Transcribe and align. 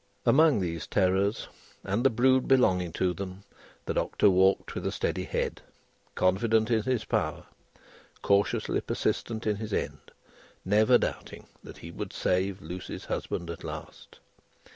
Among 0.25 0.59
these 0.61 0.87
terrors, 0.87 1.47
and 1.83 2.03
the 2.03 2.09
brood 2.09 2.47
belonging 2.47 2.91
to 2.93 3.13
them, 3.13 3.43
the 3.85 3.93
Doctor 3.93 4.31
walked 4.31 4.73
with 4.73 4.87
a 4.87 4.91
steady 4.91 5.25
head: 5.25 5.61
confident 6.15 6.71
in 6.71 6.81
his 6.81 7.05
power, 7.05 7.45
cautiously 8.23 8.81
persistent 8.81 9.45
in 9.45 9.57
his 9.57 9.71
end, 9.73 10.09
never 10.65 10.97
doubting 10.97 11.45
that 11.63 11.77
he 11.77 11.91
would 11.91 12.13
save 12.13 12.63
Lucie's 12.63 13.05
husband 13.05 13.51
at 13.51 13.63
last. 13.63 14.17